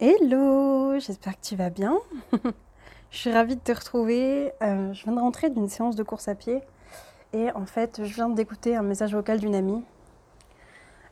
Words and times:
Hello, 0.00 0.96
j'espère 1.00 1.32
que 1.32 1.44
tu 1.44 1.56
vas 1.56 1.70
bien. 1.70 1.98
je 3.10 3.18
suis 3.18 3.32
ravie 3.32 3.56
de 3.56 3.60
te 3.60 3.72
retrouver. 3.72 4.52
Euh, 4.62 4.92
je 4.92 5.02
viens 5.02 5.12
de 5.12 5.18
rentrer 5.18 5.50
d'une 5.50 5.68
séance 5.68 5.96
de 5.96 6.04
course 6.04 6.28
à 6.28 6.36
pied 6.36 6.60
et 7.32 7.50
en 7.50 7.66
fait, 7.66 8.04
je 8.04 8.14
viens 8.14 8.28
d'écouter 8.28 8.76
un 8.76 8.82
message 8.82 9.12
vocal 9.12 9.40
d'une 9.40 9.56
amie. 9.56 9.82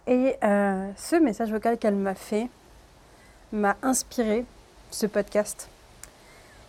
Et 0.07 0.37
euh, 0.45 0.89
ce 0.97 1.17
message 1.17 1.51
vocal 1.51 1.79
qu'elle 1.79 1.97
m'a 1.97 2.15
fait 2.15 2.49
m'a 3.53 3.77
inspiré 3.83 4.45
ce 4.93 5.07
podcast. 5.07 5.69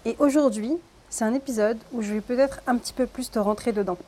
Et 0.04 0.16
aujourd'hui, 0.18 0.74
c'est 1.12 1.24
un 1.24 1.36
épisode 1.36 1.78
où 1.94 2.02
je 2.02 2.14
vais 2.14 2.22
peut-être 2.22 2.62
un 2.66 2.78
petit 2.78 2.94
peu 2.94 3.06
plus 3.06 3.30
te 3.30 3.38
rentrer 3.38 3.74
dedans. 3.74 4.00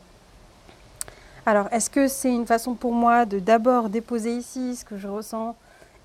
Alors, 1.45 1.67
est-ce 1.71 1.91
que 1.91 2.07
c'est 2.07 2.33
une 2.33 2.47
façon 2.47 2.73
pour 2.73 2.91
moi 2.91 3.25
de 3.25 3.37
d'abord 3.37 3.87
déposer 3.87 4.35
ici 4.35 4.75
ce 4.77 4.83
que 4.83 4.97
je 4.97 5.07
ressens 5.07 5.55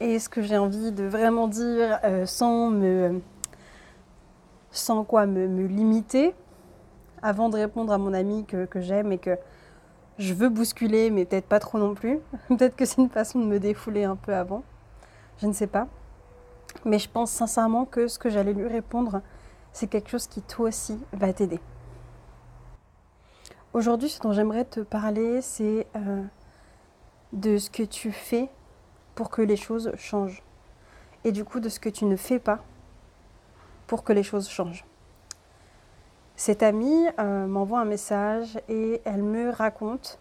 et 0.04 0.18
ce 0.18 0.28
que 0.28 0.42
j'ai 0.42 0.58
envie 0.58 0.92
de 0.92 1.04
vraiment 1.04 1.48
dire 1.48 1.98
euh, 2.04 2.26
sans 2.26 2.70
me 2.70 3.22
sans 4.70 5.02
quoi 5.02 5.24
me, 5.24 5.46
limiter 5.66 6.34
avant 7.22 7.48
de 7.48 7.56
répondre 7.56 7.90
à 7.90 7.96
mon 7.96 8.12
ami 8.12 8.44
que, 8.44 8.68
j'aime 8.76 9.12
et 9.12 9.18
que 9.18 9.38
je 10.18 10.34
veux 10.34 10.50
bousculer 10.50 11.10
mais 11.10 11.24
peut-être 11.24 11.46
pas 11.46 11.58
trop 11.58 11.78
non 11.78 11.94
plus 11.94 12.18
peut-être 12.48 12.76
que 12.76 12.84
c'est 12.84 13.00
une 13.00 13.08
façon 13.08 13.38
de 13.38 13.46
me 13.46 13.58
défouler 13.58 14.04
un 14.04 14.16
peu 14.16 14.34
avant 14.34 14.62
je 15.40 15.48
ne 15.48 15.52
sais 15.52 15.66
pas. 15.66 15.88
Mais 16.84 17.00
je 17.00 17.08
pense 17.08 17.30
sincèrement 17.32 17.86
que 17.86 18.06
ce 18.06 18.18
que 18.18 18.28
j'allais 18.28 18.52
lui 18.52 18.68
répondre 18.68 19.22
c'est 19.72 19.86
quelque 19.86 20.10
chose 20.10 20.26
qui 20.26 20.42
toi 20.42 20.68
aussi 20.68 20.98
va 21.12 21.32
t'aider. 21.32 21.60
Aujourd'hui 23.72 24.10
ce 24.10 24.20
dont 24.20 24.32
j'aimerais 24.32 24.66
te 24.66 24.80
parler 24.80 25.40
c'est 25.40 25.86
euh, 25.96 26.22
de 27.32 27.56
ce 27.56 27.70
que 27.70 27.84
tu 27.84 28.12
fais 28.12 28.50
pour 29.14 29.30
que 29.30 29.42
les 29.42 29.56
choses 29.56 29.92
changent. 29.96 30.42
Et 31.24 31.32
du 31.32 31.44
coup, 31.44 31.60
de 31.60 31.68
ce 31.68 31.80
que 31.80 31.88
tu 31.88 32.04
ne 32.04 32.16
fais 32.16 32.38
pas 32.38 32.60
pour 33.86 34.04
que 34.04 34.12
les 34.12 34.22
choses 34.22 34.48
changent. 34.48 34.84
Cette 36.36 36.62
amie 36.62 37.06
euh, 37.18 37.46
m'envoie 37.46 37.80
un 37.80 37.84
message 37.84 38.58
et 38.68 39.00
elle 39.04 39.22
me 39.22 39.50
raconte 39.50 40.18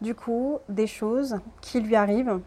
du 0.00 0.14
coup 0.14 0.58
des 0.68 0.86
choses 0.86 1.38
qui 1.60 1.80
lui 1.80 1.96
arrivent 1.96 2.40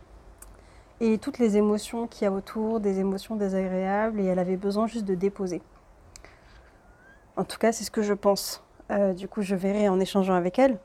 et 1.02 1.18
toutes 1.18 1.40
les 1.40 1.58
émotions 1.58 2.08
qu'il 2.08 2.24
y 2.24 2.28
a 2.28 2.32
autour, 2.32 2.80
des 2.80 3.00
émotions 3.00 3.36
désagréables 3.36 4.20
et 4.20 4.26
elle 4.26 4.40
avait 4.40 4.56
besoin 4.56 4.88
juste 4.88 5.06
de 5.06 5.16
déposer. 5.16 5.62
En 7.36 7.44
tout 7.44 7.58
cas, 7.58 7.74
c'est 7.74 7.84
ce 7.84 7.92
que 7.92 8.02
je 8.02 8.14
pense. 8.14 8.64
Euh, 8.92 9.14
du 9.14 9.28
coup, 9.28 9.42
je 9.42 9.56
verrai 9.56 9.90
en 9.90 10.00
échangeant 10.00 10.36
avec 10.36 10.58
elle. 10.58 10.78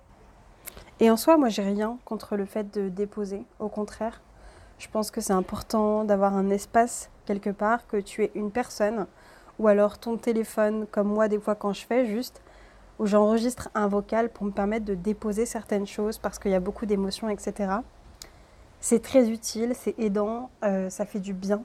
Et 0.99 1.11
en 1.11 1.17
soi, 1.17 1.37
moi, 1.37 1.49
j'ai 1.49 1.63
rien 1.63 1.97
contre 2.05 2.37
le 2.37 2.45
fait 2.45 2.75
de 2.75 2.89
déposer. 2.89 3.45
Au 3.61 3.69
contraire, 3.69 4.21
je 4.81 4.89
pense 4.89 5.11
que 5.11 5.21
c'est 5.21 5.35
important 5.35 6.05
d'avoir 6.05 6.35
un 6.35 6.49
espace 6.49 7.11
quelque 7.27 7.51
part, 7.51 7.87
que 7.87 7.99
tu 7.99 8.25
es 8.25 8.33
une 8.35 8.51
personne, 8.51 9.07
ou 9.59 9.69
alors 9.69 9.99
ton 9.99 10.17
téléphone, 10.17 10.87
comme 10.91 11.07
moi 11.07 11.29
des 11.29 11.39
fois 11.39 11.55
quand 11.55 11.75
je 11.75 11.85
fais, 11.85 12.07
juste 12.07 12.41
où 12.99 13.07
j'enregistre 13.07 13.69
un 13.75 13.89
vocal 13.89 14.31
pour 14.31 14.47
me 14.47 14.51
permettre 14.51 14.87
de 14.87 14.95
déposer 14.95 15.45
certaines 15.45 15.87
choses 15.87 16.17
parce 16.19 16.39
qu'il 16.39 16.51
y 16.51 16.55
a 16.55 16.61
beaucoup 16.61 16.87
d'émotions, 16.87 17.29
etc. 17.29 17.75
C'est 18.81 19.03
très 19.03 19.29
utile, 19.29 19.75
c'est 19.75 19.99
aidant, 19.99 20.51
euh, 20.65 20.89
ça 20.89 21.05
fait 21.05 21.21
du 21.21 21.35
bien. 21.35 21.63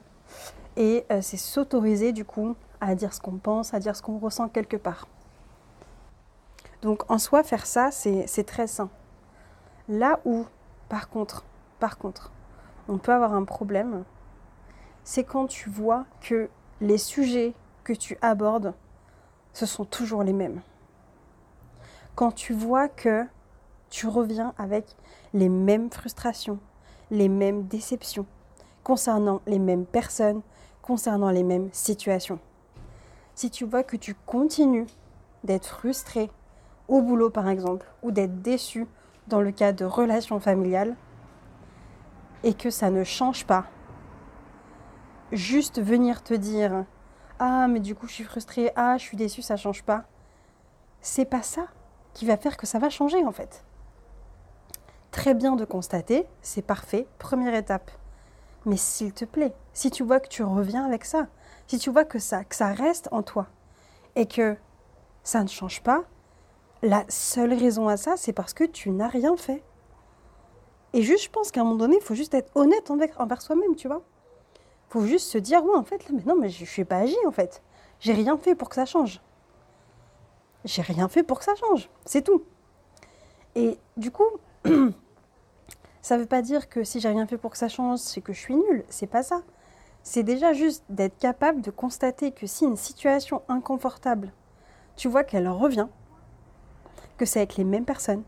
Et 0.76 1.06
euh, 1.10 1.20
c'est 1.22 1.38
s'autoriser 1.38 2.12
du 2.12 2.26
coup 2.26 2.54
à 2.82 2.94
dire 2.94 3.14
ce 3.14 3.20
qu'on 3.20 3.38
pense, 3.38 3.72
à 3.72 3.80
dire 3.80 3.96
ce 3.96 4.02
qu'on 4.02 4.18
ressent 4.18 4.48
quelque 4.48 4.76
part. 4.76 5.08
Donc 6.82 7.10
en 7.10 7.18
soi, 7.18 7.42
faire 7.42 7.64
ça, 7.64 7.90
c'est 7.90 8.44
très 8.44 8.66
sain. 8.66 8.90
Là 9.88 10.20
où, 10.26 10.44
par 10.90 11.08
contre, 11.08 11.44
par 11.80 11.96
contre, 11.96 12.30
on 12.88 12.98
peut 12.98 13.12
avoir 13.12 13.34
un 13.34 13.44
problème, 13.44 14.04
c'est 15.04 15.24
quand 15.24 15.46
tu 15.46 15.70
vois 15.70 16.04
que 16.20 16.48
les 16.80 16.98
sujets 16.98 17.54
que 17.84 17.92
tu 17.92 18.18
abordes, 18.22 18.74
ce 19.52 19.66
sont 19.66 19.84
toujours 19.84 20.22
les 20.22 20.32
mêmes. 20.32 20.60
Quand 22.14 22.32
tu 22.32 22.52
vois 22.52 22.88
que 22.88 23.24
tu 23.90 24.06
reviens 24.06 24.54
avec 24.58 24.96
les 25.32 25.48
mêmes 25.48 25.90
frustrations, 25.90 26.58
les 27.10 27.28
mêmes 27.28 27.64
déceptions, 27.64 28.26
concernant 28.82 29.40
les 29.46 29.58
mêmes 29.58 29.86
personnes, 29.86 30.42
concernant 30.82 31.30
les 31.30 31.42
mêmes 31.42 31.68
situations. 31.72 32.38
Si 33.34 33.50
tu 33.50 33.64
vois 33.64 33.82
que 33.82 33.96
tu 33.96 34.14
continues 34.26 34.86
d'être 35.44 35.66
frustré 35.66 36.30
au 36.88 37.02
boulot 37.02 37.30
par 37.30 37.48
exemple, 37.48 37.86
ou 38.02 38.10
d'être 38.10 38.42
déçu 38.42 38.86
dans 39.28 39.40
le 39.40 39.50
cas 39.50 39.72
de 39.72 39.84
relations 39.84 40.40
familiales, 40.40 40.96
et 42.46 42.54
que 42.54 42.70
ça 42.70 42.90
ne 42.90 43.02
change 43.02 43.44
pas. 43.44 43.66
Juste 45.32 45.82
venir 45.82 46.22
te 46.22 46.32
dire 46.32 46.84
Ah, 47.40 47.66
mais 47.66 47.80
du 47.80 47.96
coup, 47.96 48.06
je 48.06 48.12
suis 48.12 48.24
frustrée, 48.24 48.70
ah, 48.76 48.96
je 48.96 49.02
suis 49.02 49.16
déçue, 49.16 49.42
ça 49.42 49.56
change 49.56 49.82
pas. 49.82 50.04
C'est 51.00 51.24
pas 51.24 51.42
ça 51.42 51.66
qui 52.14 52.24
va 52.24 52.36
faire 52.36 52.56
que 52.56 52.66
ça 52.66 52.78
va 52.78 52.88
changer 52.88 53.24
en 53.24 53.32
fait. 53.32 53.64
Très 55.10 55.34
bien 55.34 55.56
de 55.56 55.64
constater, 55.64 56.24
c'est 56.40 56.62
parfait, 56.62 57.08
première 57.18 57.54
étape. 57.54 57.90
Mais 58.64 58.76
s'il 58.76 59.12
te 59.12 59.24
plaît, 59.24 59.52
si 59.72 59.90
tu 59.90 60.04
vois 60.04 60.20
que 60.20 60.28
tu 60.28 60.44
reviens 60.44 60.86
avec 60.86 61.04
ça, 61.04 61.26
si 61.66 61.78
tu 61.78 61.90
vois 61.90 62.04
que 62.04 62.20
ça, 62.20 62.44
que 62.44 62.54
ça 62.54 62.72
reste 62.72 63.08
en 63.10 63.24
toi 63.24 63.48
et 64.14 64.26
que 64.26 64.56
ça 65.24 65.42
ne 65.42 65.48
change 65.48 65.82
pas, 65.82 66.04
la 66.82 67.04
seule 67.08 67.54
raison 67.54 67.88
à 67.88 67.96
ça, 67.96 68.14
c'est 68.16 68.32
parce 68.32 68.54
que 68.54 68.62
tu 68.62 68.90
n'as 68.90 69.08
rien 69.08 69.36
fait. 69.36 69.64
Et 70.96 71.02
juste, 71.02 71.24
je 71.24 71.30
pense 71.30 71.50
qu'à 71.50 71.60
un 71.60 71.64
moment 71.64 71.76
donné, 71.76 71.96
il 71.96 72.02
faut 72.02 72.14
juste 72.14 72.32
être 72.32 72.50
honnête 72.54 72.90
envers, 72.90 73.42
soi-même, 73.42 73.76
tu 73.76 73.86
vois. 73.86 74.00
Il 74.88 74.92
faut 74.92 75.04
juste 75.04 75.30
se 75.30 75.36
dire, 75.36 75.62
ouais, 75.62 75.76
en 75.76 75.84
fait, 75.84 75.98
là, 76.08 76.14
mais 76.14 76.22
non, 76.24 76.36
mais 76.40 76.48
je 76.48 76.62
ne 76.62 76.66
suis 76.66 76.86
pas 76.86 76.96
agi, 76.96 77.18
en 77.26 77.32
fait. 77.32 77.62
J'ai 78.00 78.14
rien 78.14 78.38
fait 78.38 78.54
pour 78.54 78.70
que 78.70 78.76
ça 78.76 78.86
change. 78.86 79.20
J'ai 80.64 80.80
rien 80.80 81.06
fait 81.08 81.22
pour 81.22 81.38
que 81.38 81.44
ça 81.44 81.54
change. 81.54 81.90
C'est 82.06 82.22
tout. 82.22 82.44
Et 83.54 83.76
du 83.98 84.10
coup, 84.10 84.24
ça 86.00 86.16
ne 86.16 86.22
veut 86.22 86.26
pas 86.26 86.40
dire 86.40 86.70
que 86.70 86.82
si 86.82 86.98
j'ai 86.98 87.10
rien 87.10 87.26
fait 87.26 87.36
pour 87.36 87.50
que 87.50 87.58
ça 87.58 87.68
change, 87.68 87.98
c'est 87.98 88.22
que 88.22 88.32
je 88.32 88.40
suis 88.40 88.56
nulle. 88.56 88.82
C'est 88.88 89.06
pas 89.06 89.22
ça. 89.22 89.42
C'est 90.02 90.22
déjà 90.22 90.54
juste 90.54 90.82
d'être 90.88 91.18
capable 91.18 91.60
de 91.60 91.70
constater 91.70 92.32
que 92.32 92.46
si 92.46 92.64
une 92.64 92.76
situation 92.76 93.42
inconfortable, 93.48 94.32
tu 94.96 95.08
vois 95.08 95.24
qu'elle 95.24 95.46
revient, 95.46 95.88
que 97.18 97.26
c'est 97.26 97.40
avec 97.40 97.56
les 97.58 97.64
mêmes 97.64 97.84
personnes, 97.84 98.22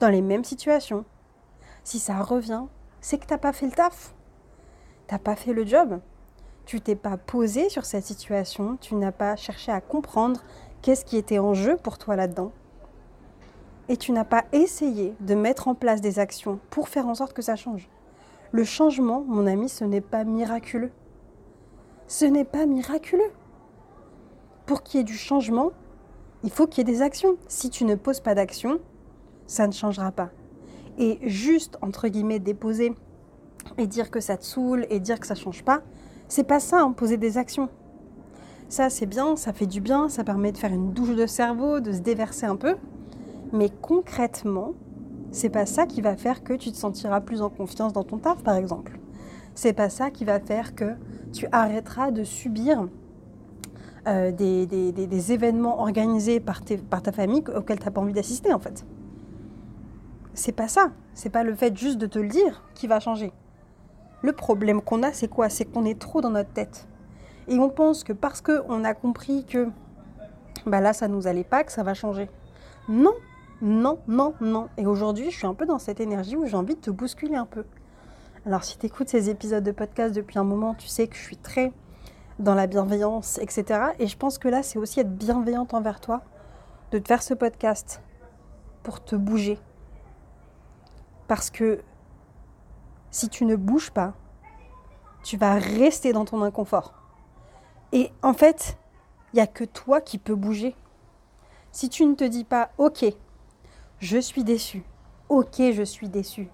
dans 0.00 0.10
les 0.10 0.20
mêmes 0.20 0.44
situations, 0.44 1.06
si 1.84 1.98
ça 1.98 2.20
revient, 2.22 2.64
c'est 3.02 3.18
que 3.18 3.26
tu 3.26 3.32
n'as 3.32 3.38
pas 3.38 3.52
fait 3.52 3.66
le 3.66 3.72
taf. 3.72 4.14
Tu 5.06 5.14
n'as 5.14 5.18
pas 5.18 5.36
fait 5.36 5.52
le 5.52 5.66
job. 5.66 6.00
Tu 6.64 6.80
t'es 6.80 6.96
pas 6.96 7.18
posé 7.18 7.68
sur 7.68 7.84
cette 7.84 8.06
situation, 8.06 8.78
tu 8.80 8.94
n'as 8.94 9.12
pas 9.12 9.36
cherché 9.36 9.70
à 9.70 9.82
comprendre 9.82 10.40
qu'est-ce 10.80 11.04
qui 11.04 11.18
était 11.18 11.38
en 11.38 11.52
jeu 11.52 11.76
pour 11.76 11.98
toi 11.98 12.16
là-dedans. 12.16 12.52
Et 13.90 13.98
tu 13.98 14.12
n'as 14.12 14.24
pas 14.24 14.44
essayé 14.52 15.14
de 15.20 15.34
mettre 15.34 15.68
en 15.68 15.74
place 15.74 16.00
des 16.00 16.18
actions 16.18 16.58
pour 16.70 16.88
faire 16.88 17.06
en 17.06 17.14
sorte 17.14 17.34
que 17.34 17.42
ça 17.42 17.54
change. 17.54 17.90
Le 18.50 18.64
changement, 18.64 19.22
mon 19.26 19.46
ami, 19.46 19.68
ce 19.68 19.84
n'est 19.84 20.00
pas 20.00 20.24
miraculeux. 20.24 20.92
Ce 22.08 22.24
n'est 22.24 22.46
pas 22.46 22.64
miraculeux. 22.64 23.32
Pour 24.64 24.82
qu'il 24.82 25.00
y 25.00 25.00
ait 25.02 25.04
du 25.04 25.18
changement, 25.18 25.72
il 26.44 26.50
faut 26.50 26.66
qu'il 26.66 26.88
y 26.88 26.90
ait 26.90 26.94
des 26.94 27.02
actions. 27.02 27.36
Si 27.46 27.68
tu 27.68 27.84
ne 27.84 27.94
poses 27.94 28.20
pas 28.20 28.34
d'action, 28.34 28.78
ça 29.46 29.66
ne 29.66 29.72
changera 29.72 30.12
pas 30.12 30.30
et 30.98 31.18
juste, 31.22 31.78
entre 31.82 32.08
guillemets, 32.08 32.38
déposer 32.38 32.94
et 33.78 33.86
dire 33.86 34.10
que 34.10 34.20
ça 34.20 34.36
te 34.36 34.44
saoule 34.44 34.86
et 34.90 35.00
dire 35.00 35.20
que 35.20 35.26
ça 35.26 35.34
change 35.34 35.64
pas, 35.64 35.82
c'est 36.28 36.44
pas 36.44 36.60
ça, 36.60 36.80
hein, 36.80 36.92
poser 36.92 37.16
des 37.16 37.38
actions. 37.38 37.68
Ça, 38.68 38.90
c'est 38.90 39.06
bien, 39.06 39.36
ça 39.36 39.52
fait 39.52 39.66
du 39.66 39.80
bien, 39.80 40.08
ça 40.08 40.24
permet 40.24 40.52
de 40.52 40.58
faire 40.58 40.72
une 40.72 40.92
douche 40.92 41.14
de 41.14 41.26
cerveau, 41.26 41.80
de 41.80 41.92
se 41.92 42.00
déverser 42.00 42.46
un 42.46 42.56
peu. 42.56 42.76
Mais 43.52 43.70
concrètement, 43.70 44.72
c'est 45.30 45.50
pas 45.50 45.66
ça 45.66 45.86
qui 45.86 46.00
va 46.00 46.16
faire 46.16 46.42
que 46.42 46.54
tu 46.54 46.72
te 46.72 46.76
sentiras 46.76 47.20
plus 47.20 47.42
en 47.42 47.50
confiance 47.50 47.92
dans 47.92 48.04
ton 48.04 48.18
taf, 48.18 48.42
par 48.42 48.56
exemple. 48.56 48.98
C'est 49.54 49.72
pas 49.72 49.88
ça 49.88 50.10
qui 50.10 50.24
va 50.24 50.40
faire 50.40 50.74
que 50.74 50.94
tu 51.32 51.46
arrêteras 51.52 52.10
de 52.10 52.24
subir 52.24 52.88
euh, 54.08 54.32
des, 54.32 54.66
des, 54.66 55.32
événements 55.32 55.80
organisés 55.80 56.40
par, 56.40 56.62
par 56.90 57.02
ta 57.02 57.12
famille 57.12 57.44
auxquels 57.54 57.78
tu 57.78 57.84
n'as 57.84 57.90
pas 57.90 58.00
envie 58.00 58.12
d'assister, 58.12 58.52
en 58.52 58.58
fait 58.58 58.84
c'est 60.34 60.52
pas 60.52 60.68
ça. 60.68 60.90
C'est 61.14 61.30
pas 61.30 61.44
le 61.44 61.54
fait 61.54 61.76
juste 61.76 61.98
de 61.98 62.06
te 62.06 62.18
le 62.18 62.28
dire 62.28 62.62
qui 62.74 62.86
va 62.86 63.00
changer. 63.00 63.32
Le 64.22 64.32
problème 64.32 64.80
qu'on 64.80 65.02
a, 65.02 65.12
c'est 65.12 65.28
quoi? 65.28 65.48
C'est 65.48 65.64
qu'on 65.64 65.84
est 65.84 65.98
trop 65.98 66.20
dans 66.20 66.30
notre 66.30 66.52
tête. 66.52 66.86
Et 67.48 67.58
on 67.58 67.68
pense 67.68 68.04
que 68.04 68.12
parce 68.12 68.40
qu'on 68.40 68.84
a 68.84 68.94
compris 68.94 69.44
que 69.44 69.68
bah 70.66 70.80
là, 70.80 70.92
ça 70.92 71.08
nous 71.08 71.26
allait 71.26 71.44
pas, 71.44 71.62
que 71.62 71.72
ça 71.72 71.82
va 71.82 71.94
changer. 71.94 72.30
Non, 72.88 73.12
non, 73.60 73.98
non, 74.08 74.34
non. 74.40 74.68
Et 74.78 74.86
aujourd'hui, 74.86 75.30
je 75.30 75.36
suis 75.36 75.46
un 75.46 75.54
peu 75.54 75.66
dans 75.66 75.78
cette 75.78 76.00
énergie 76.00 76.36
où 76.36 76.46
j'ai 76.46 76.56
envie 76.56 76.74
de 76.74 76.80
te 76.80 76.90
bousculer 76.90 77.36
un 77.36 77.46
peu. 77.46 77.64
Alors, 78.46 78.64
si 78.64 78.78
tu 78.78 78.86
écoutes 78.86 79.08
ces 79.08 79.30
épisodes 79.30 79.64
de 79.64 79.72
podcast 79.72 80.14
depuis 80.14 80.38
un 80.38 80.44
moment, 80.44 80.74
tu 80.74 80.88
sais 80.88 81.06
que 81.06 81.16
je 81.16 81.22
suis 81.22 81.36
très 81.36 81.72
dans 82.38 82.54
la 82.54 82.66
bienveillance, 82.66 83.38
etc. 83.38 83.80
Et 83.98 84.06
je 84.06 84.16
pense 84.16 84.38
que 84.38 84.48
là, 84.48 84.62
c'est 84.62 84.78
aussi 84.78 85.00
être 85.00 85.14
bienveillante 85.14 85.74
envers 85.74 86.00
toi, 86.00 86.22
de 86.90 86.98
te 86.98 87.08
faire 87.08 87.22
ce 87.22 87.34
podcast 87.34 88.02
pour 88.82 89.02
te 89.02 89.16
bouger, 89.16 89.58
parce 91.26 91.50
que 91.50 91.82
si 93.10 93.28
tu 93.28 93.44
ne 93.44 93.56
bouges 93.56 93.90
pas, 93.90 94.14
tu 95.22 95.36
vas 95.36 95.54
rester 95.54 96.12
dans 96.12 96.24
ton 96.24 96.42
inconfort. 96.42 96.94
Et 97.92 98.10
en 98.22 98.34
fait, 98.34 98.76
il 99.32 99.36
n'y 99.36 99.42
a 99.42 99.46
que 99.46 99.64
toi 99.64 100.00
qui 100.00 100.18
peux 100.18 100.34
bouger. 100.34 100.74
Si 101.72 101.88
tu 101.88 102.04
ne 102.04 102.14
te 102.14 102.24
dis 102.24 102.44
pas, 102.44 102.70
ok, 102.78 103.04
je 103.98 104.18
suis 104.18 104.44
déçu, 104.44 104.84
ok, 105.28 105.56
je 105.72 105.82
suis 105.82 106.08
déçu, 106.08 106.48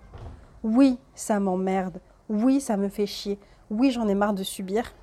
oui, 0.63 0.99
ça 1.15 1.41
m'emmerde, 1.41 2.01
oui, 2.29 2.61
ça 2.61 2.77
me 2.77 2.89
fait 2.89 3.07
chier, 3.07 3.39
oui, 3.71 3.91
j'en 3.91 4.09
ai 4.09 4.15
marre 4.15 4.35
de 4.35 4.45
subir, 4.45 4.95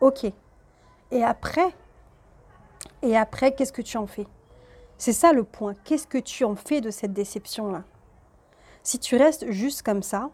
ok. 0.00 0.26
Et 1.10 1.22
après, 1.22 1.74
et 3.02 3.16
après, 3.16 3.54
qu'est-ce 3.54 3.72
que 3.72 3.82
tu 3.82 3.96
en 3.96 4.06
fais? 4.06 4.26
C'est 4.98 5.12
ça 5.12 5.32
le 5.32 5.44
point. 5.44 5.74
Qu'est-ce 5.84 6.06
que 6.06 6.18
tu 6.18 6.44
en 6.44 6.56
fais 6.56 6.80
de 6.80 6.90
cette 6.90 7.12
déception-là? 7.12 7.84
Si 8.86 9.00
tu 9.00 9.16
restes 9.16 9.50
juste 9.50 9.82
comme 9.82 10.04
ça 10.04 10.30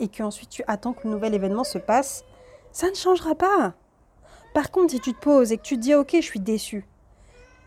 et 0.00 0.08
qu'ensuite 0.08 0.48
tu 0.48 0.64
attends 0.66 0.92
que 0.92 1.06
le 1.06 1.10
nouvel 1.10 1.34
événement 1.34 1.62
se 1.62 1.78
passe, 1.78 2.24
ça 2.72 2.90
ne 2.90 2.96
changera 2.96 3.36
pas. 3.36 3.74
Par 4.54 4.72
contre, 4.72 4.90
si 4.90 4.98
tu 4.98 5.14
te 5.14 5.20
poses 5.20 5.52
et 5.52 5.56
que 5.56 5.62
tu 5.62 5.76
te 5.76 5.82
dis 5.82 5.94
ok, 5.94 6.10
je 6.16 6.20
suis 6.20 6.40
déçu, 6.40 6.84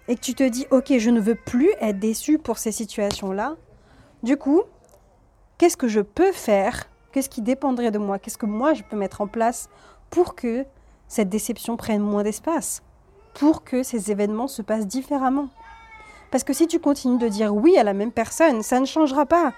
et 0.10 0.16
que 0.18 0.20
tu 0.20 0.36
te 0.36 0.44
dis 0.44 0.68
ok, 0.72 0.98
je 0.98 1.10
ne 1.10 1.22
veux 1.22 1.36
plus 1.36 1.70
être 1.80 2.00
déçu 2.00 2.38
pour 2.38 2.58
ces 2.58 2.74
situations-là, 2.74 3.56
du 4.24 4.36
coup, 4.36 4.64
qu'est-ce 5.58 5.78
que 5.78 5.88
je 5.88 6.02
peux 6.02 6.34
faire? 6.34 6.90
Qu'est-ce 7.14 7.30
qui 7.30 7.42
dépendrait 7.42 7.92
de 7.92 7.98
moi? 7.98 8.20
Qu'est-ce 8.20 8.38
que 8.38 8.46
moi 8.46 8.74
je 8.74 8.84
peux 8.84 8.98
mettre 8.98 9.22
en 9.22 9.28
place 9.28 9.70
pour 10.10 10.36
que 10.36 10.66
cette 11.08 11.30
déception 11.30 11.78
prenne 11.78 12.02
moins 12.02 12.24
d'espace? 12.24 12.84
Pour 13.36 13.64
que 13.64 13.84
ces 13.84 14.12
événements 14.12 14.50
se 14.50 14.62
passent 14.62 14.88
différemment? 14.88 15.48
Parce 16.30 16.44
que 16.44 16.52
si 16.52 16.68
tu 16.68 16.82
continues 16.82 17.20
de 17.20 17.30
dire 17.30 17.56
oui 17.56 17.78
à 17.78 17.84
la 17.86 17.94
même 17.94 18.12
personne, 18.12 18.64
ça 18.64 18.82
ne 18.82 18.86
changera 18.86 19.26
pas. 19.26 19.54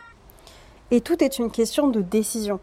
Et 0.89 1.01
tout 1.01 1.21
est 1.21 1.37
une 1.37 1.51
question 1.51 1.87
de 1.89 2.01
décision. 2.01 2.61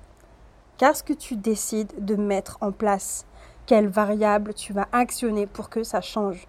Qu'est-ce 0.78 1.02
que 1.02 1.12
tu 1.12 1.36
décides 1.36 1.92
de 1.98 2.16
mettre 2.16 2.56
en 2.62 2.72
place 2.72 3.26
Quelles 3.66 3.88
variables 3.88 4.54
tu 4.54 4.72
vas 4.72 4.88
actionner 4.92 5.46
pour 5.46 5.68
que 5.68 5.82
ça 5.82 6.00
change 6.00 6.48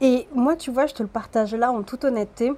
Et 0.00 0.26
moi, 0.34 0.56
tu 0.56 0.70
vois, 0.70 0.86
je 0.86 0.94
te 0.94 1.02
le 1.02 1.10
partage 1.10 1.54
là 1.54 1.70
en 1.70 1.82
toute 1.82 2.04
honnêteté. 2.04 2.52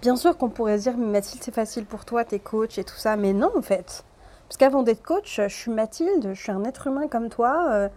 Bien 0.00 0.16
sûr 0.16 0.38
qu'on 0.38 0.48
pourrait 0.48 0.78
dire, 0.78 0.96
Mathilde, 0.96 1.42
c'est 1.42 1.54
facile 1.54 1.84
pour 1.84 2.06
toi, 2.06 2.24
t'es 2.24 2.38
coach 2.38 2.78
et 2.78 2.84
tout 2.84 2.96
ça, 2.96 3.16
mais 3.16 3.34
non 3.34 3.50
en 3.54 3.60
fait. 3.60 4.02
Parce 4.48 4.56
qu'avant 4.56 4.82
d'être 4.82 5.02
coach, 5.02 5.36
je 5.42 5.48
suis 5.48 5.70
Mathilde, 5.70 6.30
je 6.32 6.40
suis 6.40 6.52
un 6.52 6.64
être 6.64 6.86
humain 6.86 7.06
comme 7.06 7.28
toi. 7.28 7.66
Euh, 7.70 7.88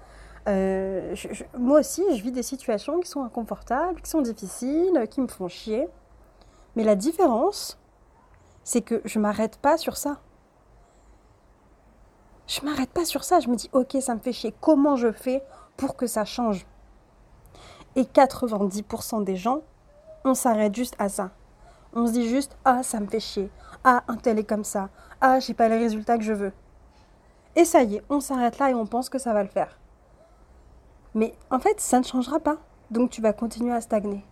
euh, 0.50 1.16
moi 1.58 1.80
aussi, 1.80 2.04
je 2.14 2.22
vis 2.22 2.34
des 2.34 2.44
situations 2.44 3.00
qui 3.00 3.10
sont 3.10 3.24
inconfortables, 3.24 4.02
qui 4.02 4.10
sont 4.10 4.22
difficiles, 4.22 5.08
qui 5.10 5.22
me 5.22 5.28
font 5.28 5.48
chier. 5.48 5.88
Mais 6.76 6.84
la 6.84 6.96
différence, 6.96 7.80
c'est 8.64 8.82
que 8.82 9.02
je 9.06 9.20
m'arrête 9.20 9.58
pas 9.58 9.78
sur 9.78 9.98
ça. 9.98 10.20
Je 12.48 12.62
m'arrête 12.62 12.92
pas 12.92 13.06
sur 13.06 13.24
ça. 13.24 13.40
Je 13.40 13.50
me 13.50 13.56
dis, 13.56 13.70
ok, 13.74 13.98
ça 14.02 14.16
me 14.16 14.20
fait 14.20 14.34
chier. 14.34 14.54
Comment 14.62 14.96
je 14.96 15.12
fais 15.12 15.44
pour 15.78 15.96
que 15.96 16.08
ça 16.08 16.26
change? 16.26 16.66
Et 17.96 18.04
90% 18.04 19.24
des 19.24 19.36
gens, 19.36 19.62
on 20.26 20.34
s'arrête 20.34 20.76
juste 20.76 20.96
à 21.00 21.10
ça. 21.10 21.32
On 21.94 22.08
se 22.08 22.12
dit 22.12 22.28
juste, 22.28 22.58
ah, 22.66 22.84
ça 22.84 23.00
me 23.00 23.08
fait 23.08 23.20
chier. 23.20 23.50
Ah, 23.84 24.04
un 24.08 24.16
tel 24.16 24.40
est 24.40 24.44
comme 24.44 24.64
ça. 24.64 24.90
Ah, 25.22 25.40
j'ai 25.40 25.54
pas 25.54 25.70
les 25.70 25.78
résultats 25.78 26.18
que 26.18 26.24
je 26.24 26.34
veux. 26.34 26.54
Et 27.56 27.66
ça 27.66 27.84
y 27.84 27.98
est, 27.98 28.04
on 28.10 28.20
s'arrête 28.20 28.58
là 28.58 28.72
et 28.72 28.74
on 28.74 28.88
pense 28.88 29.10
que 29.10 29.20
ça 29.20 29.34
va 29.34 29.44
le 29.44 29.50
faire. 29.50 29.78
Mais 31.14 31.36
en 31.52 31.60
fait, 31.60 31.80
ça 31.80 32.00
ne 32.00 32.04
changera 32.04 32.40
pas. 32.40 32.58
Donc 32.90 33.12
tu 33.12 33.22
vas 33.22 33.34
continuer 33.34 33.74
à 33.74 33.82
stagner. 33.82 34.26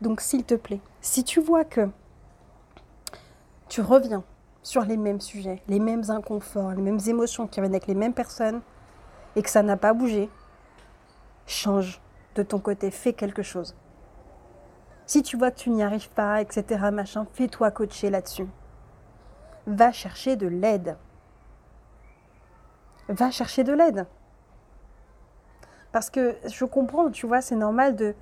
Donc 0.00 0.20
s'il 0.20 0.44
te 0.44 0.54
plaît, 0.54 0.80
si 1.00 1.22
tu 1.22 1.40
vois 1.40 1.64
que 1.64 1.88
tu 3.74 3.80
reviens 3.80 4.22
sur 4.62 4.82
les 4.82 4.96
mêmes 4.96 5.20
sujets, 5.20 5.60
les 5.66 5.80
mêmes 5.80 6.08
inconforts, 6.08 6.70
les 6.70 6.80
mêmes 6.80 7.00
émotions 7.08 7.48
qui 7.48 7.58
viennent 7.58 7.72
avec 7.72 7.88
les 7.88 7.96
mêmes 7.96 8.14
personnes 8.14 8.60
et 9.34 9.42
que 9.42 9.50
ça 9.50 9.64
n'a 9.64 9.76
pas 9.76 9.92
bougé, 9.92 10.30
change 11.48 12.00
de 12.36 12.44
ton 12.44 12.60
côté, 12.60 12.92
fais 12.92 13.14
quelque 13.14 13.42
chose. 13.42 13.74
Si 15.06 15.24
tu 15.24 15.36
vois 15.36 15.50
que 15.50 15.58
tu 15.58 15.70
n'y 15.70 15.82
arrives 15.82 16.08
pas, 16.10 16.40
etc., 16.40 16.88
machin, 16.92 17.26
fais-toi 17.32 17.72
coacher 17.72 18.10
là-dessus. 18.10 18.46
Va 19.66 19.90
chercher 19.90 20.36
de 20.36 20.46
l'aide. 20.46 20.96
Va 23.08 23.32
chercher 23.32 23.64
de 23.64 23.72
l'aide. 23.72 24.06
Parce 25.90 26.10
que 26.10 26.36
je 26.46 26.64
comprends, 26.64 27.10
tu 27.10 27.26
vois, 27.26 27.40
c'est 27.40 27.56
normal 27.56 27.96
de, 27.96 28.14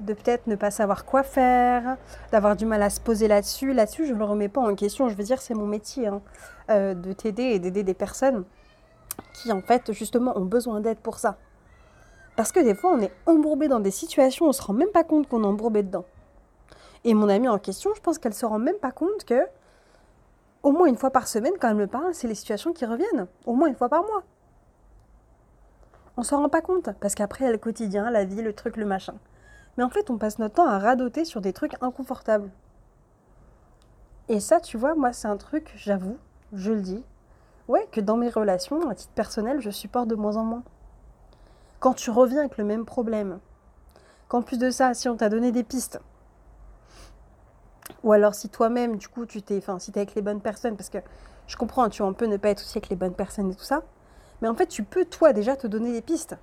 de 0.00 0.12
peut-être 0.12 0.46
ne 0.46 0.56
pas 0.56 0.70
savoir 0.70 1.04
quoi 1.04 1.22
faire, 1.22 1.96
d'avoir 2.32 2.56
du 2.56 2.66
mal 2.66 2.82
à 2.82 2.90
se 2.90 3.00
poser 3.00 3.28
là-dessus. 3.28 3.72
Là-dessus, 3.72 4.06
je 4.06 4.12
ne 4.12 4.18
le 4.18 4.24
remets 4.24 4.48
pas 4.48 4.60
en 4.60 4.74
question. 4.74 5.08
Je 5.08 5.14
veux 5.14 5.24
dire, 5.24 5.40
c'est 5.40 5.54
mon 5.54 5.66
métier 5.66 6.06
hein, 6.06 6.20
euh, 6.70 6.94
de 6.94 7.12
t'aider 7.12 7.44
et 7.44 7.58
d'aider 7.58 7.82
des 7.82 7.94
personnes 7.94 8.44
qui, 9.32 9.52
en 9.52 9.62
fait, 9.62 9.92
justement, 9.92 10.36
ont 10.36 10.44
besoin 10.44 10.80
d'aide 10.80 10.98
pour 10.98 11.18
ça. 11.18 11.36
Parce 12.36 12.52
que 12.52 12.60
des 12.60 12.74
fois, 12.74 12.92
on 12.92 13.00
est 13.00 13.12
embourbé 13.24 13.68
dans 13.68 13.80
des 13.80 13.90
situations, 13.90 14.44
on 14.44 14.48
ne 14.48 14.52
se 14.52 14.62
rend 14.62 14.74
même 14.74 14.90
pas 14.90 15.04
compte 15.04 15.26
qu'on 15.28 15.42
est 15.42 15.46
embourbé 15.46 15.82
dedans. 15.82 16.04
Et 17.04 17.14
mon 17.14 17.28
amie 17.28 17.48
en 17.48 17.58
question, 17.58 17.94
je 17.94 18.00
pense 18.00 18.18
qu'elle 18.18 18.34
se 18.34 18.44
rend 18.44 18.58
même 18.58 18.76
pas 18.76 18.92
compte 18.92 19.24
que, 19.24 19.46
au 20.62 20.72
moins 20.72 20.86
une 20.86 20.96
fois 20.96 21.10
par 21.10 21.28
semaine, 21.28 21.54
quand 21.58 21.70
elle 21.70 21.76
me 21.76 21.86
parle, 21.86 22.12
c'est 22.12 22.28
les 22.28 22.34
situations 22.34 22.72
qui 22.72 22.84
reviennent. 22.84 23.26
Au 23.46 23.54
moins 23.54 23.68
une 23.68 23.76
fois 23.76 23.88
par 23.88 24.02
mois. 24.02 24.22
On 26.18 26.22
s'en 26.22 26.38
rend 26.38 26.48
pas 26.48 26.62
compte, 26.62 26.90
parce 27.00 27.14
qu'après, 27.14 27.46
a 27.46 27.52
le 27.52 27.58
quotidien, 27.58 28.10
la 28.10 28.24
vie, 28.24 28.42
le 28.42 28.52
truc, 28.52 28.76
le 28.76 28.86
machin. 28.86 29.14
Mais 29.76 29.84
en 29.84 29.90
fait, 29.90 30.10
on 30.10 30.18
passe 30.18 30.38
notre 30.38 30.54
temps 30.56 30.68
à 30.68 30.78
radoter 30.78 31.24
sur 31.24 31.40
des 31.40 31.52
trucs 31.52 31.74
inconfortables. 31.82 32.50
Et 34.28 34.40
ça, 34.40 34.60
tu 34.60 34.76
vois, 34.76 34.94
moi, 34.94 35.12
c'est 35.12 35.28
un 35.28 35.36
truc, 35.36 35.72
j'avoue, 35.76 36.16
je 36.52 36.72
le 36.72 36.80
dis, 36.80 37.04
ouais, 37.68 37.86
que 37.92 38.00
dans 38.00 38.16
mes 38.16 38.28
relations, 38.28 38.88
à 38.88 38.94
titre 38.94 39.12
personnel, 39.12 39.60
je 39.60 39.70
supporte 39.70 40.08
de 40.08 40.14
moins 40.14 40.36
en 40.36 40.44
moins. 40.44 40.62
Quand 41.78 41.94
tu 41.94 42.10
reviens 42.10 42.40
avec 42.40 42.58
le 42.58 42.64
même 42.64 42.84
problème, 42.84 43.38
qu'en 44.28 44.42
plus 44.42 44.58
de 44.58 44.70
ça, 44.70 44.94
si 44.94 45.08
on 45.08 45.16
t'a 45.16 45.28
donné 45.28 45.52
des 45.52 45.62
pistes, 45.62 46.00
ou 48.02 48.12
alors 48.12 48.34
si 48.34 48.48
toi-même, 48.48 48.96
du 48.96 49.08
coup, 49.08 49.26
tu 49.26 49.42
t'es, 49.42 49.58
enfin, 49.58 49.78
si 49.78 49.92
t'es 49.92 50.00
avec 50.00 50.14
les 50.14 50.22
bonnes 50.22 50.40
personnes, 50.40 50.76
parce 50.76 50.90
que 50.90 50.98
je 51.46 51.56
comprends, 51.56 51.88
tu 51.88 52.02
vois, 52.02 52.10
on 52.10 52.14
peut 52.14 52.26
ne 52.26 52.36
pas 52.36 52.48
être 52.48 52.62
aussi 52.62 52.78
avec 52.78 52.88
les 52.88 52.96
bonnes 52.96 53.14
personnes 53.14 53.50
et 53.50 53.54
tout 53.54 53.64
ça, 53.64 53.82
mais 54.42 54.48
en 54.48 54.54
fait, 54.54 54.66
tu 54.66 54.82
peux, 54.82 55.04
toi, 55.04 55.32
déjà 55.32 55.56
te 55.56 55.66
donner 55.66 55.92
des 55.92 56.02
pistes. 56.02 56.36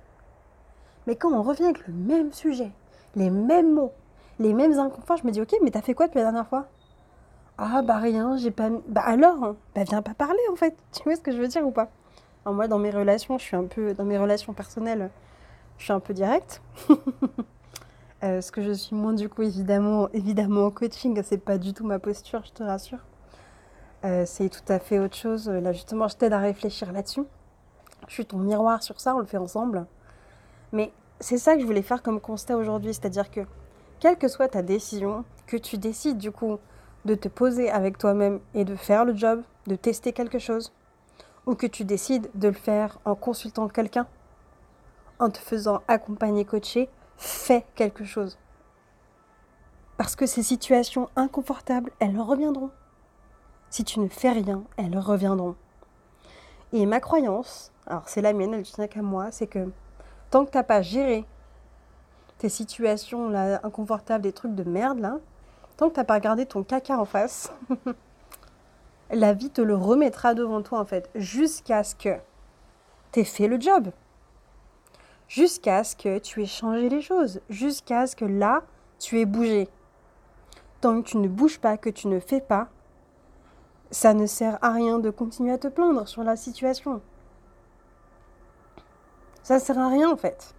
Mais 1.06 1.16
quand 1.16 1.32
on 1.32 1.42
revient 1.42 1.64
avec 1.64 1.86
le 1.86 1.92
même 1.92 2.32
sujet, 2.32 2.72
les 3.16 3.30
mêmes 3.30 3.72
mots, 3.72 3.92
les 4.38 4.52
mêmes 4.52 4.78
inconforts, 4.78 5.18
je 5.18 5.26
me 5.26 5.32
dis, 5.32 5.40
ok, 5.40 5.54
mais 5.62 5.70
t'as 5.70 5.82
fait 5.82 5.94
quoi 5.94 6.06
depuis 6.06 6.18
la 6.18 6.24
dernière 6.24 6.46
fois? 6.46 6.66
Ah, 7.58 7.82
bah 7.82 7.98
rien, 7.98 8.36
j'ai 8.36 8.50
pas... 8.50 8.68
Bah 8.88 9.02
alors, 9.04 9.44
hein, 9.44 9.56
bah 9.74 9.84
viens 9.84 10.02
pas 10.02 10.14
parler, 10.14 10.40
en 10.50 10.56
fait. 10.56 10.76
Tu 10.92 11.02
vois 11.04 11.14
ce 11.14 11.20
que 11.20 11.30
je 11.32 11.38
veux 11.38 11.48
dire 11.48 11.66
ou 11.66 11.70
pas? 11.70 11.88
Alors 12.44 12.54
Moi, 12.54 12.66
dans 12.66 12.78
mes 12.78 12.90
relations, 12.90 13.38
je 13.38 13.44
suis 13.44 13.56
un 13.56 13.64
peu... 13.64 13.94
Dans 13.94 14.04
mes 14.04 14.18
relations 14.18 14.52
personnelles, 14.52 15.10
je 15.78 15.84
suis 15.84 15.92
un 15.92 16.00
peu 16.00 16.14
directe. 16.14 16.62
Euh, 18.22 18.40
ce 18.40 18.50
que 18.50 18.62
je 18.62 18.72
suis 18.72 18.96
moins 18.96 19.12
du 19.12 19.28
coup 19.28 19.42
évidemment, 19.42 20.08
évidemment 20.14 20.66
en 20.66 20.70
coaching, 20.70 21.20
c'est 21.22 21.36
pas 21.36 21.58
du 21.58 21.74
tout 21.74 21.84
ma 21.84 21.98
posture, 21.98 22.42
je 22.46 22.52
te 22.52 22.62
rassure. 22.62 23.00
Euh, 24.06 24.24
c'est 24.24 24.48
tout 24.48 24.72
à 24.72 24.78
fait 24.78 24.98
autre 24.98 25.16
chose. 25.16 25.46
Là 25.46 25.72
justement, 25.72 26.08
je 26.08 26.16
t'aide 26.16 26.32
à 26.32 26.38
réfléchir 26.38 26.90
là-dessus. 26.92 27.24
Je 28.08 28.14
suis 28.14 28.24
ton 28.24 28.38
miroir 28.38 28.82
sur 28.82 28.98
ça, 28.98 29.14
on 29.14 29.18
le 29.18 29.26
fait 29.26 29.36
ensemble. 29.36 29.84
Mais 30.72 30.90
c'est 31.20 31.38
ça 31.38 31.54
que 31.54 31.60
je 31.60 31.66
voulais 31.66 31.82
faire 31.82 32.02
comme 32.02 32.20
constat 32.20 32.56
aujourd'hui, 32.56 32.94
c'est-à-dire 32.94 33.30
que 33.30 33.40
quelle 34.00 34.18
que 34.18 34.28
soit 34.28 34.48
ta 34.48 34.62
décision, 34.62 35.24
que 35.46 35.56
tu 35.56 35.78
décides 35.78 36.18
du 36.18 36.30
coup 36.30 36.58
de 37.04 37.14
te 37.14 37.28
poser 37.28 37.70
avec 37.70 37.98
toi-même 37.98 38.40
et 38.54 38.64
de 38.64 38.74
faire 38.74 39.04
le 39.04 39.14
job, 39.14 39.42
de 39.66 39.76
tester 39.76 40.12
quelque 40.12 40.38
chose, 40.38 40.72
ou 41.46 41.54
que 41.54 41.66
tu 41.66 41.84
décides 41.84 42.30
de 42.34 42.48
le 42.48 42.54
faire 42.54 42.98
en 43.04 43.14
consultant 43.14 43.68
quelqu'un, 43.68 44.06
en 45.18 45.30
te 45.30 45.38
faisant 45.38 45.82
accompagner, 45.88 46.44
coacher, 46.44 46.88
fais 47.16 47.64
quelque 47.74 48.04
chose. 48.04 48.38
Parce 49.96 50.16
que 50.16 50.26
ces 50.26 50.42
situations 50.42 51.08
inconfortables, 51.14 51.92
elles 52.00 52.18
reviendront. 52.18 52.70
Si 53.70 53.84
tu 53.84 54.00
ne 54.00 54.08
fais 54.08 54.32
rien, 54.32 54.64
elles 54.76 54.98
reviendront. 54.98 55.56
Et 56.72 56.86
ma 56.86 57.00
croyance, 57.00 57.72
alors 57.86 58.08
c'est 58.08 58.22
la 58.22 58.32
mienne, 58.32 58.54
elle 58.54 58.64
tient 58.64 58.88
qu'à 58.88 59.02
moi, 59.02 59.30
c'est 59.30 59.46
que 59.46 59.70
tant 60.30 60.44
que 60.44 60.50
tu 60.50 60.56
n'as 60.56 60.64
pas 60.64 60.82
géré 60.82 61.24
tes 62.38 62.48
situations 62.48 63.32
inconfortables, 63.62 64.22
des 64.22 64.32
trucs 64.32 64.54
de 64.54 64.64
merde 64.64 65.20
tant 65.76 65.88
que 65.88 65.94
tu 65.94 66.00
n'as 66.00 66.04
pas 66.04 66.14
regardé 66.14 66.46
ton 66.46 66.62
caca 66.62 66.98
en 66.98 67.04
face, 67.04 67.52
la 69.10 69.32
vie 69.32 69.50
te 69.50 69.60
le 69.60 69.74
remettra 69.74 70.34
devant 70.34 70.62
toi 70.62 70.80
en 70.80 70.84
fait, 70.84 71.10
jusqu'à 71.14 71.82
ce 71.82 71.94
que 71.94 72.16
tu 73.12 73.20
aies 73.20 73.24
fait 73.24 73.48
le 73.48 73.60
job 73.60 73.90
jusqu'à 75.28 75.84
ce 75.84 75.96
que 75.96 76.18
tu 76.18 76.42
aies 76.42 76.46
changé 76.46 76.88
les 76.88 77.00
choses, 77.00 77.40
jusqu'à 77.48 78.06
ce 78.06 78.16
que 78.16 78.24
là, 78.24 78.62
tu 78.98 79.20
aies 79.20 79.24
bougé. 79.24 79.68
Tant 80.80 81.02
que 81.02 81.08
tu 81.08 81.16
ne 81.18 81.28
bouges 81.28 81.58
pas, 81.58 81.76
que 81.76 81.90
tu 81.90 82.08
ne 82.08 82.20
fais 82.20 82.40
pas, 82.40 82.68
ça 83.90 84.14
ne 84.14 84.26
sert 84.26 84.58
à 84.62 84.70
rien 84.72 84.98
de 84.98 85.10
continuer 85.10 85.52
à 85.52 85.58
te 85.58 85.68
plaindre 85.68 86.06
sur 86.08 86.24
la 86.24 86.36
situation. 86.36 87.00
Ça 89.44 89.56
ne 89.56 89.60
sert 89.60 89.78
à 89.78 89.88
rien 89.88 90.10
en 90.10 90.16
fait. 90.16 90.54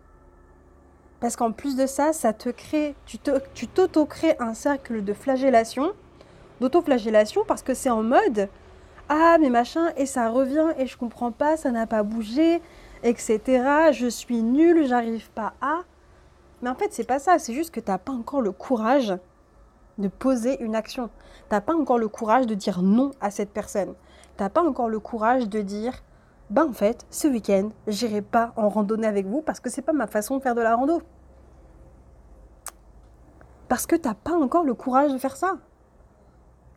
Parce 1.19 1.35
qu'en 1.35 1.51
plus 1.51 1.75
de 1.75 1.87
ça, 1.87 2.13
ça 2.13 2.33
te 2.33 2.49
crée, 2.49 2.95
tu 3.05 3.17
t'auto-crées 3.67 4.35
un 4.39 4.53
cercle 4.53 5.03
de 5.03 5.13
flagellation, 5.13 5.91
d'auto-flagellation, 6.61 7.43
parce 7.47 7.63
que 7.63 7.73
c'est 7.73 7.89
en 7.89 8.03
mode 8.03 8.47
Ah, 9.09 9.37
mais 9.41 9.49
machin, 9.49 9.91
et 9.97 10.05
ça 10.05 10.29
revient, 10.29 10.67
et 10.77 10.85
je 10.85 10.97
comprends 10.97 11.31
pas, 11.31 11.57
ça 11.57 11.71
n'a 11.71 11.87
pas 11.87 12.03
bougé, 12.03 12.61
etc. 13.01 13.91
Je 13.91 14.07
suis 14.07 14.43
nulle, 14.43 14.85
j'arrive 14.85 15.31
pas 15.31 15.53
à. 15.61 15.79
Mais 16.61 16.69
en 16.69 16.75
fait, 16.75 16.93
c'est 16.93 17.07
pas 17.07 17.19
ça. 17.19 17.39
C'est 17.39 17.53
juste 17.53 17.73
que 17.73 17.79
tu 17.79 17.89
n'as 17.89 17.97
pas 17.97 18.13
encore 18.13 18.41
le 18.41 18.51
courage 18.51 19.17
de 19.97 20.07
poser 20.07 20.61
une 20.61 20.75
action. 20.75 21.09
Tu 21.49 21.55
n'as 21.55 21.61
pas 21.61 21.73
encore 21.73 21.97
le 21.97 22.07
courage 22.07 22.45
de 22.45 22.53
dire 22.53 22.83
non 22.83 23.11
à 23.19 23.31
cette 23.31 23.51
personne. 23.51 23.95
Tu 24.37 24.43
n'as 24.43 24.49
pas 24.49 24.63
encore 24.63 24.89
le 24.89 24.99
courage 24.99 25.49
de 25.49 25.61
dire 25.61 26.03
bah 26.49 26.65
en 26.67 26.73
fait, 26.73 27.05
ce 27.09 27.27
week-end, 27.27 27.69
j'irai 27.87 28.21
pas 28.21 28.53
en 28.55 28.69
randonnée 28.69 29.07
avec 29.07 29.25
vous 29.25 29.41
parce 29.41 29.59
que 29.59 29.69
c'est 29.69 29.81
pas 29.81 29.93
ma 29.93 30.05
façon 30.05 30.37
de 30.37 30.43
faire 30.43 30.53
de 30.53 30.61
la 30.61 30.75
rando. 30.75 31.01
Parce 33.67 33.87
que 33.87 33.95
tu 33.95 34.07
n'as 34.07 34.13
pas 34.13 34.33
encore 34.33 34.63
le 34.63 34.75
courage 34.75 35.11
de 35.11 35.17
faire 35.17 35.37
ça. 35.37 35.57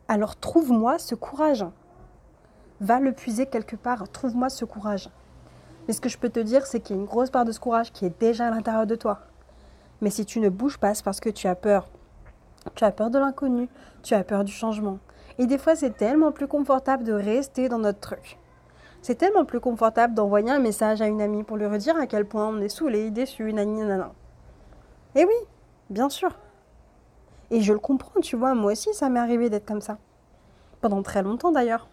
Alors 0.07 0.35
trouve-moi 0.35 0.97
ce 0.97 1.13
courage. 1.13 1.65
Va 2.81 2.99
le 2.99 3.11
puiser 3.11 3.45
quelque 3.45 3.75
part. 3.75 4.09
Trouve-moi 4.09 4.49
ce 4.49 4.65
courage. 4.65 5.09
Mais 5.87 5.93
ce 5.93 6.01
que 6.01 6.09
je 6.09 6.17
peux 6.17 6.29
te 6.29 6.39
dire, 6.39 6.65
c'est 6.65 6.79
qu'il 6.79 6.95
y 6.95 6.99
a 6.99 7.01
une 7.01 7.07
grosse 7.07 7.29
part 7.29 7.45
de 7.45 7.51
ce 7.51 7.59
courage 7.59 7.91
qui 7.91 8.05
est 8.05 8.19
déjà 8.19 8.47
à 8.47 8.49
l'intérieur 8.49 8.87
de 8.87 8.95
toi. 8.95 9.19
Mais 10.01 10.09
si 10.09 10.25
tu 10.25 10.39
ne 10.39 10.49
bouges 10.49 10.79
pas, 10.79 10.95
c'est 10.95 11.03
parce 11.03 11.19
que 11.19 11.29
tu 11.29 11.47
as 11.47 11.55
peur. 11.55 11.89
Tu 12.73 12.83
as 12.83 12.91
peur 12.91 13.11
de 13.11 13.19
l'inconnu, 13.19 13.69
tu 14.01 14.15
as 14.15 14.23
peur 14.23 14.43
du 14.43 14.51
changement. 14.51 14.97
Et 15.37 15.45
des 15.45 15.57
fois, 15.57 15.75
c'est 15.75 15.95
tellement 15.95 16.31
plus 16.31 16.47
confortable 16.47 17.03
de 17.03 17.13
rester 17.13 17.69
dans 17.69 17.79
notre 17.79 17.99
truc. 17.99 18.37
C'est 19.01 19.15
tellement 19.15 19.45
plus 19.45 19.59
confortable 19.59 20.13
d'envoyer 20.13 20.51
un 20.51 20.59
message 20.59 21.01
à 21.01 21.07
une 21.07 21.21
amie 21.21 21.43
pour 21.43 21.57
lui 21.57 21.65
redire 21.65 21.95
à 21.97 22.05
quel 22.05 22.25
point 22.25 22.47
on 22.47 22.59
est 22.59 22.69
saoulé, 22.69 23.11
déçu, 23.11 23.53
nanana. 23.53 24.11
Et 25.15 25.25
oui, 25.25 25.33
bien 25.89 26.09
sûr. 26.09 26.37
Et 27.51 27.61
je 27.61 27.73
le 27.73 27.79
comprends, 27.79 28.19
tu 28.21 28.35
vois, 28.35 28.53
moi 28.53 28.73
aussi, 28.73 28.93
ça 28.93 29.09
m'est 29.09 29.19
arrivé 29.19 29.49
d'être 29.49 29.65
comme 29.65 29.81
ça. 29.81 29.97
Pendant 30.81 31.01
très 31.01 31.23
longtemps 31.23 31.51
d'ailleurs. 31.51 31.87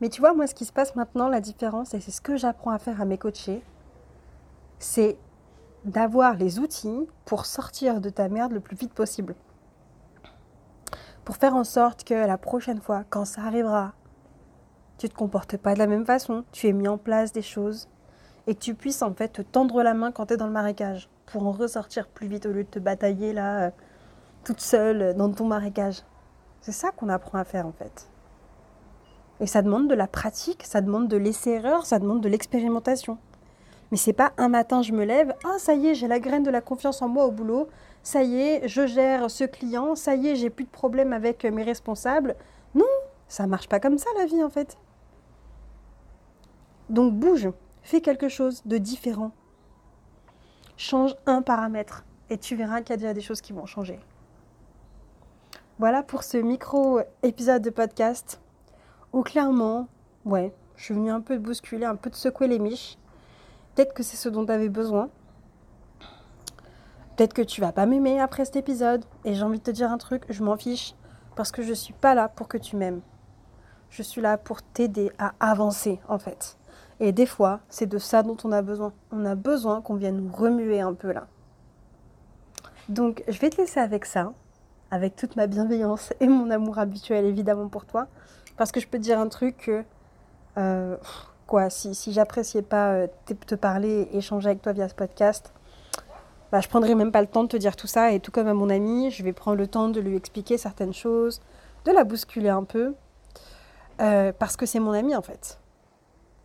Mais 0.00 0.08
tu 0.10 0.20
vois, 0.20 0.34
moi, 0.34 0.46
ce 0.46 0.54
qui 0.54 0.66
se 0.66 0.72
passe 0.72 0.94
maintenant, 0.94 1.28
la 1.28 1.40
différence, 1.40 1.94
et 1.94 2.00
c'est 2.00 2.10
ce 2.10 2.20
que 2.20 2.36
j'apprends 2.36 2.70
à 2.70 2.78
faire 2.78 3.00
à 3.00 3.06
mes 3.06 3.18
coachés, 3.18 3.62
c'est 4.78 5.16
d'avoir 5.84 6.34
les 6.34 6.58
outils 6.58 7.08
pour 7.24 7.46
sortir 7.46 8.00
de 8.00 8.10
ta 8.10 8.28
merde 8.28 8.52
le 8.52 8.60
plus 8.60 8.76
vite 8.76 8.92
possible. 8.92 9.34
Pour 11.24 11.36
faire 11.36 11.56
en 11.56 11.64
sorte 11.64 12.04
que 12.04 12.14
la 12.14 12.38
prochaine 12.38 12.80
fois, 12.80 13.04
quand 13.08 13.24
ça 13.24 13.42
arrivera, 13.42 13.94
tu 15.06 15.10
te 15.12 15.16
comportes 15.16 15.56
pas 15.56 15.74
de 15.74 15.78
la 15.78 15.86
même 15.86 16.04
façon, 16.04 16.42
tu 16.50 16.66
aies 16.66 16.72
mis 16.72 16.88
en 16.88 16.98
place 16.98 17.32
des 17.32 17.42
choses 17.42 17.88
et 18.48 18.56
que 18.56 18.60
tu 18.60 18.74
puisses 18.74 19.02
en 19.02 19.14
fait 19.14 19.28
te 19.28 19.42
tendre 19.42 19.84
la 19.84 19.94
main 19.94 20.10
quand 20.10 20.26
tu 20.26 20.34
es 20.34 20.36
dans 20.36 20.48
le 20.48 20.52
marécage 20.52 21.08
pour 21.26 21.46
en 21.46 21.52
ressortir 21.52 22.08
plus 22.08 22.26
vite 22.26 22.44
au 22.46 22.50
lieu 22.50 22.64
de 22.64 22.68
te 22.68 22.80
batailler 22.80 23.32
là 23.32 23.66
euh, 23.66 23.70
toute 24.42 24.60
seule 24.60 25.14
dans 25.14 25.30
ton 25.30 25.46
marécage. 25.46 26.02
C'est 26.60 26.72
ça 26.72 26.90
qu'on 26.90 27.08
apprend 27.08 27.38
à 27.38 27.44
faire 27.44 27.66
en 27.68 27.72
fait. 27.72 28.08
Et 29.38 29.46
ça 29.46 29.62
demande 29.62 29.88
de 29.88 29.94
la 29.94 30.08
pratique, 30.08 30.64
ça 30.64 30.80
demande 30.80 31.06
de 31.06 31.16
laisser 31.16 31.50
erreur, 31.50 31.86
ça 31.86 32.00
demande 32.00 32.20
de 32.20 32.28
l'expérimentation. 32.28 33.18
Mais 33.92 33.96
c'est 33.96 34.12
pas 34.12 34.32
un 34.38 34.48
matin 34.48 34.82
je 34.82 34.92
me 34.92 35.04
lève, 35.04 35.34
ah 35.44 35.58
ça 35.58 35.74
y 35.74 35.86
est, 35.86 35.94
j'ai 35.94 36.08
la 36.08 36.18
graine 36.18 36.42
de 36.42 36.50
la 36.50 36.60
confiance 36.60 37.00
en 37.00 37.08
moi 37.08 37.26
au 37.26 37.30
boulot, 37.30 37.68
ça 38.02 38.24
y 38.24 38.40
est, 38.40 38.66
je 38.66 38.88
gère 38.88 39.30
ce 39.30 39.44
client, 39.44 39.94
ça 39.94 40.16
y 40.16 40.28
est, 40.28 40.34
j'ai 40.34 40.50
plus 40.50 40.64
de 40.64 40.70
problème 40.70 41.12
avec 41.12 41.44
mes 41.44 41.62
responsables. 41.62 42.34
Non, 42.74 42.84
ça 43.28 43.46
marche 43.46 43.68
pas 43.68 43.78
comme 43.78 43.98
ça 43.98 44.08
la 44.18 44.26
vie 44.26 44.42
en 44.42 44.50
fait. 44.50 44.76
Donc 46.90 47.14
bouge, 47.14 47.48
fais 47.82 48.00
quelque 48.00 48.28
chose 48.28 48.62
de 48.64 48.78
différent. 48.78 49.32
Change 50.76 51.14
un 51.26 51.42
paramètre 51.42 52.04
et 52.30 52.38
tu 52.38 52.56
verras 52.56 52.80
qu'il 52.82 52.90
y 52.90 52.94
a 52.94 52.96
déjà 52.98 53.14
des 53.14 53.20
choses 53.20 53.40
qui 53.40 53.52
vont 53.52 53.66
changer. 53.66 53.98
Voilà 55.78 56.02
pour 56.02 56.22
ce 56.22 56.36
micro 56.38 57.00
épisode 57.22 57.62
de 57.62 57.70
podcast 57.70 58.40
où 59.12 59.22
clairement, 59.22 59.88
ouais, 60.24 60.54
je 60.76 60.84
suis 60.84 60.94
venue 60.94 61.10
un 61.10 61.20
peu 61.20 61.38
bousculer, 61.38 61.86
un 61.86 61.96
peu 61.96 62.10
de 62.10 62.14
secouer 62.14 62.48
les 62.48 62.58
miches 62.58 62.98
Peut-être 63.76 63.92
que 63.92 64.02
c'est 64.02 64.16
ce 64.16 64.30
dont 64.30 64.46
tu 64.46 64.52
avais 64.52 64.70
besoin. 64.70 65.10
Peut-être 67.14 67.34
que 67.34 67.42
tu 67.42 67.60
vas 67.60 67.72
pas 67.72 67.84
m'aimer 67.84 68.18
après 68.18 68.46
cet 68.46 68.56
épisode. 68.56 69.04
Et 69.26 69.34
j'ai 69.34 69.42
envie 69.42 69.58
de 69.58 69.64
te 69.64 69.70
dire 69.70 69.92
un 69.92 69.98
truc, 69.98 70.24
je 70.30 70.42
m'en 70.42 70.56
fiche. 70.56 70.94
Parce 71.34 71.52
que 71.52 71.62
je 71.62 71.74
suis 71.74 71.92
pas 71.92 72.14
là 72.14 72.30
pour 72.30 72.48
que 72.48 72.56
tu 72.56 72.76
m'aimes. 72.76 73.02
Je 73.90 74.02
suis 74.02 74.22
là 74.22 74.38
pour 74.38 74.62
t'aider 74.62 75.12
à 75.18 75.34
avancer, 75.40 76.00
en 76.08 76.18
fait. 76.18 76.56
Et 77.00 77.12
des 77.12 77.26
fois, 77.26 77.60
c'est 77.68 77.86
de 77.86 77.98
ça 77.98 78.22
dont 78.22 78.36
on 78.44 78.52
a 78.52 78.62
besoin. 78.62 78.92
On 79.12 79.24
a 79.24 79.34
besoin 79.34 79.82
qu'on 79.82 79.94
vienne 79.94 80.16
nous 80.16 80.32
remuer 80.32 80.80
un 80.80 80.94
peu 80.94 81.12
là. 81.12 81.26
Donc, 82.88 83.22
je 83.28 83.38
vais 83.38 83.50
te 83.50 83.56
laisser 83.56 83.80
avec 83.80 84.04
ça, 84.04 84.32
avec 84.90 85.16
toute 85.16 85.36
ma 85.36 85.46
bienveillance 85.46 86.12
et 86.20 86.28
mon 86.28 86.50
amour 86.50 86.78
habituel 86.78 87.24
évidemment 87.24 87.68
pour 87.68 87.84
toi. 87.84 88.06
Parce 88.56 88.72
que 88.72 88.80
je 88.80 88.88
peux 88.88 88.98
te 88.98 89.02
dire 89.02 89.18
un 89.18 89.28
truc 89.28 89.56
que 89.58 89.84
euh, 90.58 90.96
quoi. 91.46 91.70
Si, 91.70 91.94
si 91.94 92.12
j'appréciais 92.12 92.62
pas 92.62 92.92
euh, 92.92 93.06
te, 93.46 93.54
parler, 93.54 94.08
échanger 94.12 94.48
avec 94.48 94.62
toi 94.62 94.72
via 94.72 94.88
ce 94.88 94.94
podcast, 94.94 95.52
bah, 96.52 96.60
je 96.60 96.68
prendrais 96.68 96.94
même 96.94 97.12
pas 97.12 97.20
le 97.20 97.26
temps 97.26 97.44
de 97.44 97.48
te 97.48 97.56
dire 97.56 97.76
tout 97.76 97.86
ça. 97.86 98.12
Et 98.12 98.20
tout 98.20 98.30
comme 98.30 98.48
à 98.48 98.54
mon 98.54 98.70
ami, 98.70 99.10
je 99.10 99.22
vais 99.22 99.32
prendre 99.32 99.56
le 99.56 99.66
temps 99.66 99.88
de 99.88 100.00
lui 100.00 100.16
expliquer 100.16 100.58
certaines 100.58 100.94
choses, 100.94 101.40
de 101.84 101.92
la 101.92 102.04
bousculer 102.04 102.48
un 102.48 102.64
peu, 102.64 102.94
euh, 104.00 104.32
parce 104.38 104.56
que 104.56 104.66
c'est 104.66 104.80
mon 104.80 104.92
ami 104.92 105.14
en 105.14 105.22
fait. 105.22 105.58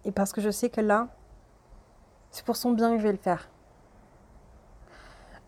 Et 0.05 0.11
parce 0.11 0.33
que 0.33 0.41
je 0.41 0.49
sais 0.49 0.69
que 0.69 0.81
là, 0.81 1.07
c'est 2.31 2.45
pour 2.45 2.55
son 2.55 2.71
bien 2.71 2.91
que 2.93 2.97
je 2.97 3.03
vais 3.03 3.11
le 3.11 3.17
faire. 3.17 3.49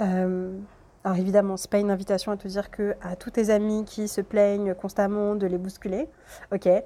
Euh, 0.02 0.58
alors 1.04 1.18
évidemment, 1.18 1.58
c'est 1.58 1.70
pas 1.70 1.80
une 1.80 1.92
invitation 1.92 2.32
à 2.32 2.38
te 2.38 2.48
dire 2.48 2.72
que 2.72 2.96
à 3.02 3.16
tous 3.16 3.32
tes 3.32 3.50
amis 3.50 3.86
qui 3.86 4.08
se 4.08 4.22
plaignent 4.22 4.74
constamment 4.74 5.36
de 5.36 5.48
les 5.48 5.58
bousculer, 5.58 6.10
ok, 6.54 6.68
euh, 6.68 6.82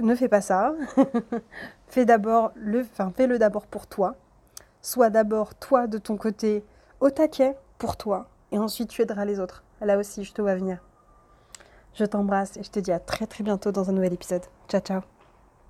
ne 0.00 0.14
fais 0.14 0.28
pas 0.28 0.40
ça. 0.40 0.74
fais 1.88 2.04
d'abord 2.04 2.52
le, 2.56 2.80
enfin, 2.80 3.12
fais-le 3.14 3.38
d'abord 3.38 3.66
pour 3.66 3.86
toi. 3.86 4.16
Sois 4.82 5.10
d'abord 5.10 5.54
toi 5.54 5.86
de 5.86 5.98
ton 5.98 6.16
côté 6.16 6.64
au 7.00 7.10
taquet 7.10 7.56
pour 7.78 7.96
toi, 7.96 8.28
et 8.52 8.58
ensuite 8.58 8.90
tu 8.90 9.02
aideras 9.02 9.24
les 9.24 9.40
autres. 9.40 9.64
Là 9.80 9.98
aussi, 9.98 10.24
je 10.24 10.32
te 10.32 10.42
vois 10.42 10.54
venir. 10.54 10.82
Je 11.94 12.04
t'embrasse 12.04 12.56
et 12.56 12.62
je 12.62 12.70
te 12.70 12.80
dis 12.80 12.92
à 12.92 12.98
très 12.98 13.26
très 13.26 13.44
bientôt 13.44 13.72
dans 13.72 13.88
un 13.88 13.92
nouvel 13.92 14.12
épisode. 14.12 14.42
Ciao 14.68 14.80
ciao. 14.80 15.13